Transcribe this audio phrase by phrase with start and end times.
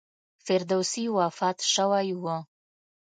[0.45, 2.25] فردوسي وفات شوی و.